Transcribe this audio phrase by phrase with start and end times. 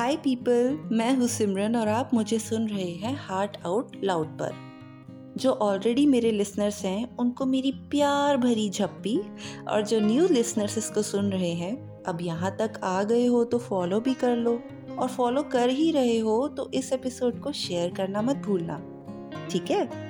[0.00, 4.52] हाय people मैं हूँ सिमरन और आप मुझे सुन रहे हैं हार्ट आउट लाउड पर।
[5.36, 9.20] जो ऑलरेडी मेरे लिसनर्स हैं, उनको मेरी प्यार भरी झप्पी
[9.68, 13.58] और जो न्यू लिसनर्स इसको सुन रहे हैं, अब यहाँ तक आ गए हो तो
[13.58, 14.60] फॉलो भी कर लो
[14.98, 18.82] और फॉलो कर ही रहे हो तो इस एपिसोड को शेयर करना मत भूलना।
[19.50, 20.09] ठीक है?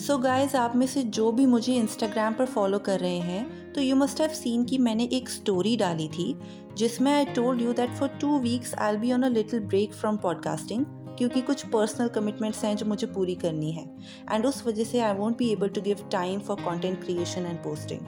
[0.00, 3.72] सो so गाइज़ आप में से जो भी मुझे इंस्टाग्राम पर फॉलो कर रहे हैं
[3.72, 6.34] तो यू मस्ट हैव सीन कि मैंने एक स्टोरी डाली थी,
[6.76, 10.16] जिसमें I told you that for two weeks I be on a little break from
[10.16, 10.84] podcasting
[11.18, 13.84] क्योंकि कुछ पर्सनल कमिटमेंट्स हैं जो मुझे पूरी करनी है।
[14.32, 17.58] एंड उस वजह से I won't be able to give time for content creation and
[17.58, 18.00] posting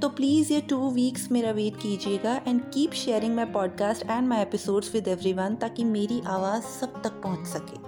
[0.00, 4.42] तो प्लीज़ ये टू वीक्स मेरा वेट कीजिएगा and keep sharing my podcast and my
[4.42, 7.82] episodes with everyone ताकि मेरी आवाज़ सब तक पहुँच सके।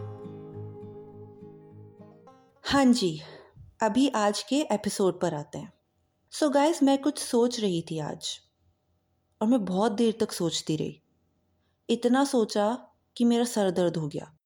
[2.65, 3.19] हाँ जी।
[3.81, 5.73] अभी आज के एपिसोड पर आते हैं।
[6.33, 8.29] सो so गाइस मैं कुछ सोच रही थी आज,
[9.41, 11.03] और मैं बहुत देर तक सोचती रही।
[11.89, 14.39] इतना सोचा कि मेरा सर दर्द हो गया।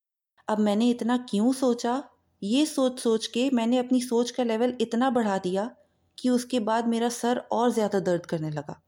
[0.48, 2.03] अब मैंने इतना क्यों सोचा?
[2.42, 5.77] ये सोच सोच के मैंने अपनी सोच का लेवल इतना बढ़ा दिया
[6.19, 8.81] कि उसके बाद मेरा सर और ज़्यादा दर्द करने लगा।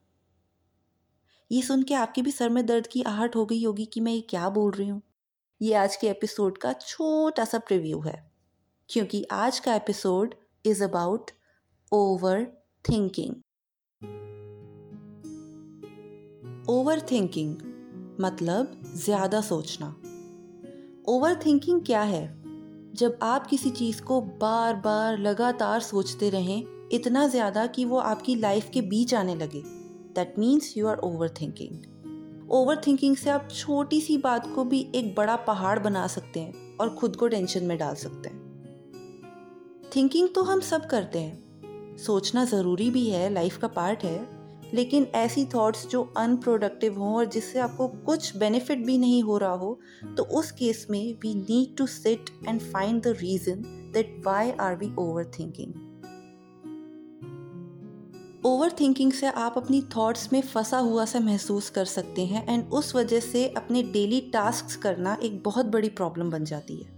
[1.50, 4.12] ये सुन के आपके भी सर में दर्द की आहट हो गई होगी कि मैं
[4.12, 5.02] ये क्या बोल रही हूँ।
[5.60, 8.31] ये आज के एपिसोड का छोटा सा प्रिव्यू है।
[8.92, 10.34] क्योंकि आज का episode
[10.66, 11.30] is about
[11.92, 12.46] over
[12.90, 13.34] thinking
[16.68, 17.56] over thinking
[18.20, 19.86] मतलब ज़्यादा सोचना।
[21.08, 22.42] ओवर थिंकिंग क्या है?
[22.94, 28.34] जब आप किसी चीज़ को बार बार लगातार सोचते रहें, इतना ज़्यादा कि वो आपकी
[28.34, 29.62] लाइफ के बीच आने लगे।
[30.14, 34.92] That means you are over thinking over thinking से आप छोटी सी बात को भी
[34.94, 38.41] एक बड़ा पहाड़ बना सकते हैं और खुद को टेंशन में डाल सकते हैं।
[39.96, 44.26] थिंकिंग तो हम सब करते हैं। सोचना ज़रूरी भी है लाइफ का पार्ट है,
[44.74, 49.54] लेकिन ऐसी थॉट्स जो अनप्रोडक्टिव हों और जिससे आपको कुछ बेनिफिट भी नहीं हो रहा
[49.54, 49.78] हो
[50.16, 53.62] तो उस केस में we need to sit and find the reason
[53.92, 55.72] that why are we over thinking
[58.46, 62.72] over thinking से आप अपनी थॉट्स में फंसा हुआ सा महसूस कर सकते हैं एंड
[62.72, 66.90] उस वजह से अपने डेली टास्क करना एक बहुत बड़ी प्रॉब्लम बन जाती है।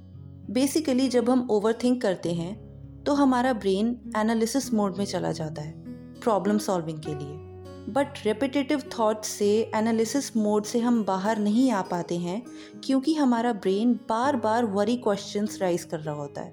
[0.50, 2.63] बेसिकली जब हम ओवर थिंक करते हैं
[3.06, 5.72] तो हमारा ब्रेन एनालिसिस मोड में चला जाता है
[6.20, 11.82] प्रॉब्लम सॉल्विंग के लिए। बट रेपिटेटिव थॉट्स से एनालिसिस मोड से हम बाहर नहीं आ
[11.82, 12.43] पाते हैं,
[12.84, 16.50] क्योंकि हमारा ब्रेन बार बार वरी क्वेश्चंस राइज कर रहा होता है।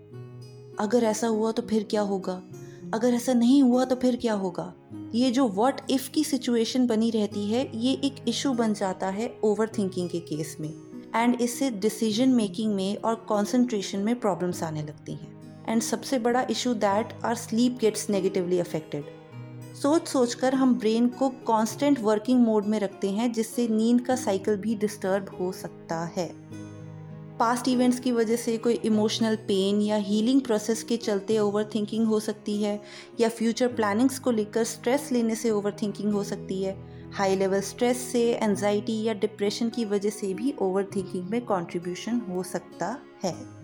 [0.80, 2.42] अगर ऐसा हुआ तो फिर क्या होगा?
[2.94, 4.74] अगर ऐसा नहीं हुआ तो फिर क्या होगा?
[5.16, 9.36] ये जो वॉट इफ़ की सिचुएशन बनी रहती है, ये एक इशू बन जाता है
[9.44, 10.74] ओवर थिंकिंग के केस में।
[11.16, 15.41] एंड इससे डिसीज़न मेकिंग में और कॉन्सेंट्रेशन में प्रॉब्लम्स आने लगती हैं।
[15.72, 19.04] एंड सबसे बड़ा issue that our sleep gets negatively affected
[19.82, 24.16] सोच सोच कर हम ब्रेन को कांस्टेंट वर्किंग मोड में रखते हैं, जिससे नींद का
[24.16, 26.28] साइकिल भी डिस्टर्ब हो सकता है।
[27.40, 32.06] पास्ट इवेंट्स की वजह से कोई इमोशनल पेन या हीलिंग प्रोसेस के चलते ओवर थिंकिंग
[32.06, 32.82] हो सकती है,
[33.20, 36.76] या फ्यूचर प्लानिंग्स को लेकर स्ट्रेस लेने से ओवर थिंकिंग हो सकती है।
[37.14, 42.22] हाई लेवल स्ट्रेस से एनजाइटी या डिप्रेशन की वजह से भी ओवर थिंकिंग में कॉन्ट्रीब्यूशन
[42.30, 43.61] हो सकता है।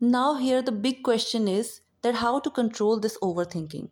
[0.00, 3.88] Now, here the big question is that how to control this overthinking.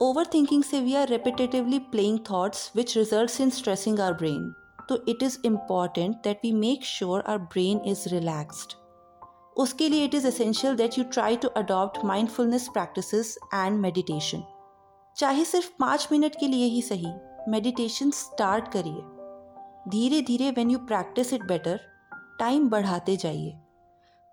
[0.00, 4.54] Overthinking से we are repetitively playing thoughts which results in stressing our brain.
[4.88, 8.76] So it is important that we make sure our brain is relaxed.
[9.58, 14.42] उसके लिए it is essential that you try to adopt mindfulness practices and meditation.
[15.16, 17.12] चाहे सिर्फ पाँच minute के लिए ही सही
[17.48, 19.02] meditation start करिए
[19.90, 21.80] धीरे धीरे when you practise it better
[22.38, 23.52] time बढ़ाते जाइए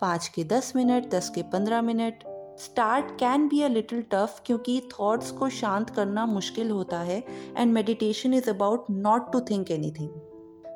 [0.03, 2.25] पाँच के दस मिनट, दस के पंद्रह minute.
[2.59, 7.23] Start can be a little tough क्योंकि थॉट्स को शांत करना मुश्किल होता है
[7.57, 10.11] and meditation is about not to think anything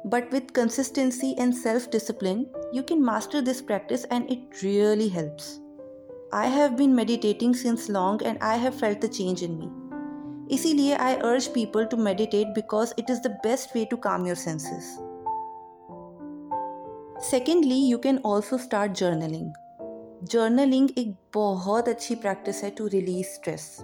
[0.07, 5.57] but with consistency and self discipline you can master this practice and it really helps
[6.35, 10.95] I have been meditating since long and I have felt the change in me इसीलिए
[10.95, 14.97] I urge people to meditate because it is the best way to calm your senses
[17.23, 19.53] secondly you can also start journaling
[20.25, 23.79] journaling एक बहुत अच्छी practice है to release stress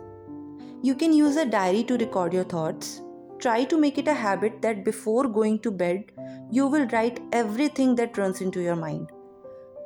[0.84, 2.98] you can use a diary to record your thoughts
[3.42, 6.12] try to make it a habit that before going to bed
[6.52, 7.30] you will write
[7.68, 9.06] everything that runs into your mind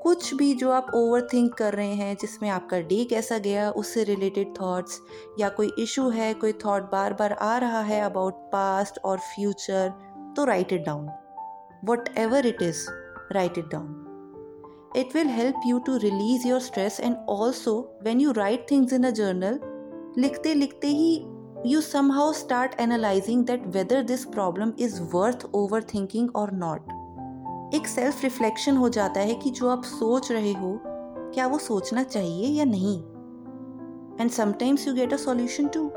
[0.03, 4.05] कुछ भी जो आप over think कर रहे हैं, जिसमें आपका day कैसा गया, उससे
[4.05, 5.01] रिलेटेड थाट्स
[5.41, 9.89] या कोई इशू है, कोई थॉट बार बार आ रहा है अबाउट पास्ट और फ्यूचर
[10.37, 11.11] तो write it down
[12.19, 14.07] whatever it is write it down.
[14.95, 19.05] It will help you to release your stress and also when you write things in
[19.05, 19.59] a journal,
[20.19, 21.25] लिखते लिखते ही
[21.65, 26.95] you somehow start analyzing that whether this problem is worth overthinking or not.
[27.75, 30.79] एक self reflection हो जाता है कि जो आप सोच रहे हो
[31.35, 32.97] क्या वो सोचना चाहिए या नहीं
[34.21, 35.89] and sometimes you get a solution to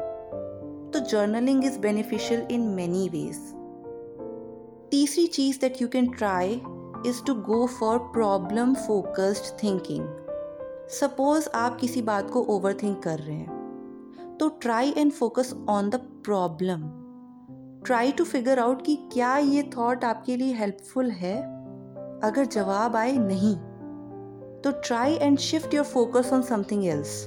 [0.93, 3.37] तो journaling is beneficial in many ways
[4.91, 6.61] तीसरी चीज़ that you can try
[7.05, 10.07] is to go for problem focused thinking
[10.89, 15.89] suppose आप किसी बात को ओवर थिंक कर रहे हैं तो try and focus on
[15.89, 16.81] the problem
[17.85, 21.37] try to figure out कि क्या ये थॉट आपके लिए हेल्पफुल है?
[22.23, 23.55] अगर जवाब आए, नहीं.
[24.61, 27.25] तो try and shift your focus on something else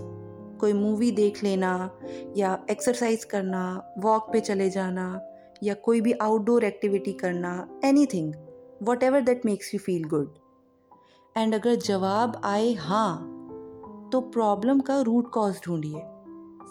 [0.61, 1.91] कोई मूवी देख लेना,
[2.37, 5.21] या एक्सरसाइज करना वॉक पे चले जाना,
[5.63, 8.35] या कोई भी आउटडोर एक्टिविटी करना anything
[9.03, 10.35] whatever that makes you feel good
[11.37, 13.29] and अगर जवाब आए हाँ
[14.13, 16.01] तो प्रॉब्लम का रूट कॉज ढूंढिए।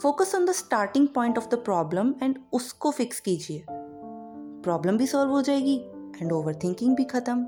[0.02, 5.32] Focus on the starting point of the problem and उसको फिक्स कीजिए। प्रॉब्लम भी सॉल्व
[5.32, 5.76] हो जाएगी
[6.22, 7.46] एंड ओवर थिंकिंग भी खत्म।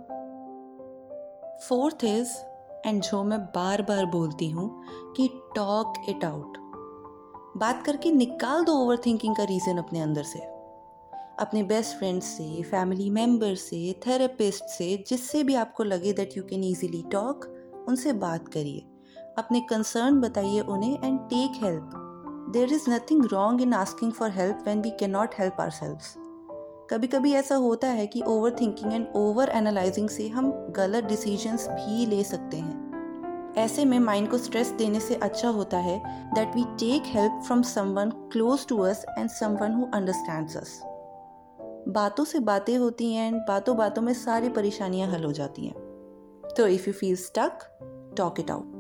[1.68, 2.33] फोर्थ इज़
[2.86, 4.69] एंड जो मैं बार बार बोलती हूँ,
[5.15, 6.57] कि टॉक इट आउट
[7.57, 10.39] बात करके निकाल दो ओवर थिंकिंग का रीज़न अपने अंदर से।
[11.39, 16.44] अपने बेस्ट फ्रेंड्स से फैमिली मेंबर से थेरेपिस्ट से, जिससे भी आपको लगे that you
[16.44, 17.45] can easily talk
[17.89, 18.85] उनसे बात करिए।
[19.38, 21.91] अपने कंसर्न बताइए उन्हें and take help
[22.53, 26.13] there is nothing wrong in asking for help when we can not help ourselves
[26.89, 31.68] कभी कभी ऐसा होता है कि overthinking and over analysing से हम गलत डिसीजंस
[31.69, 36.00] भी ले सकते हैं। ऐसे में माइंड को स्ट्रेस देने से अच्छा होता है
[36.33, 40.81] that we take help from someone close to us and someone who understands us
[41.88, 45.74] बातों से बातें होती हैं एंड बातों बातों में सारी परेशानियाँ हल हो जाती हैं।
[46.57, 47.50] तो if you feel stuck
[48.18, 48.71] talk it out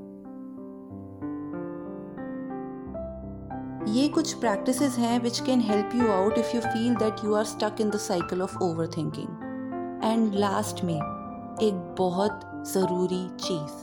[3.89, 7.43] ये कुछ प्रैक्टिस हैं which can help you out if you feel that you are
[7.43, 8.57] stuck in the cycle of
[8.87, 9.27] overthinking
[10.03, 10.97] and last में,
[11.61, 13.73] एक बहुत ज़रूरी चीज़.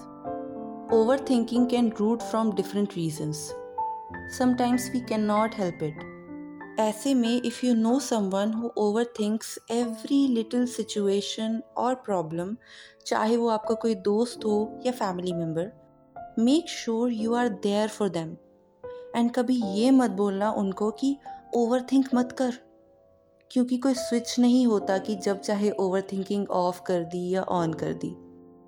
[1.30, 6.09] Overthinking can root from different reasons we can not help it
[6.80, 8.70] ऐसे में if you know someone who
[9.04, 12.56] overthinks every little situation और problem
[13.06, 15.72] चाहे वो आपका कोई दोस्त हो या family member
[16.38, 18.36] make sure you are there for them
[19.16, 21.16] and कभी ये मत बोलना उनको कि
[21.54, 22.54] ओवर थिंक मत कर।
[23.50, 27.72] क्योंकि कोई स्विच नहीं होता कि जब चाहे ओवर थिंकिंग ऑफ़ कर दी या ऑन
[27.72, 28.14] कर दी।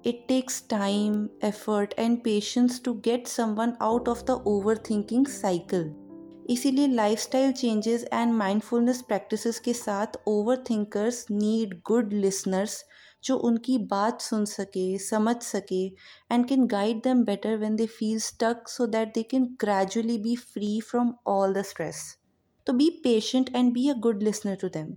[0.08, 4.30] It takes time effort and patience to get someone out of the
[4.78, 6.01] overthinking cycle
[6.50, 6.86] इसीलिए
[7.18, 12.84] lifestyle changes and mindfulness practice के साथ overthinkers need good listeners
[13.24, 15.86] जो उनकी बात सुन सके, समझ सके
[16.32, 20.36] and can guide them better when they feel stuck so that they can gradually be
[20.36, 22.18] free from all the stress
[22.66, 24.96] तो be patient and be a good listener to them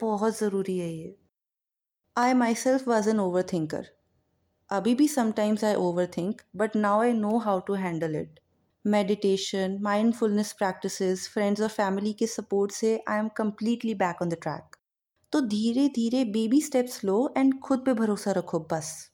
[0.00, 1.16] बहुत ज़रूरी है ये।
[2.16, 3.86] I myself was an overthinker
[4.70, 5.74] अभी भी sometimes I
[6.06, 8.39] overthink but now I know how to handle it
[8.86, 14.34] meditation mindfulness practices friends और family के support से I am completely back on the
[14.34, 14.76] track
[15.32, 19.10] तो धीरे धीरे बेबी स्टेप्स लो एंड खुद पे भरोसा रखो बस.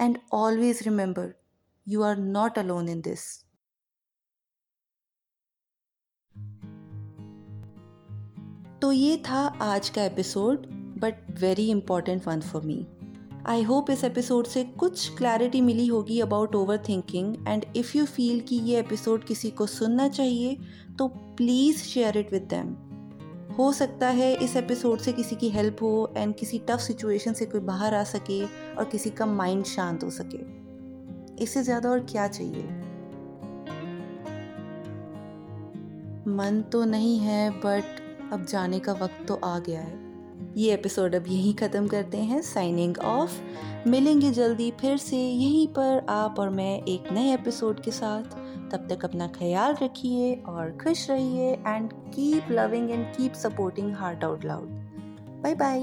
[0.00, 1.34] And always remember
[1.88, 3.44] you are not alone in this
[8.82, 10.66] तो ये था आज का episode
[10.98, 12.86] but very important one for me
[13.46, 16.54] I hope इस एपिसोड से कुछ क्लैरिटी मिली होगी about
[16.88, 20.58] overthinking and if you feel कि ये एपिसोड किसी को सुनना चाहिए
[20.98, 22.76] तो please share it with them
[23.54, 27.46] हो सकता है इस एपिसोड से किसी की हेल्प हो एंड किसी टफ सिचुएशन से
[27.46, 30.38] कोई बाहर आ सके, और किसी का माइंड शांत हो सके।
[31.42, 32.62] इससे ज़्यादा और क्या चाहिए?
[36.28, 37.84] मन तो नहीं है बट
[38.32, 40.05] अब जाने का वक्त तो आ गया है।
[40.56, 43.32] ये एपिसोड अब यहीं ख़त्म करते हैं। साइनिंग ऑफ़
[43.88, 48.22] मिलेंगे जल्दी फिर से यहीं पर आप और मैं एक नए एपिसोड के साथ।
[48.72, 54.24] तब तक अपना ख्याल रखिए और खुश रहिए and keep loving and keep supporting heart
[54.24, 54.68] out loud
[55.42, 55.80] bye bye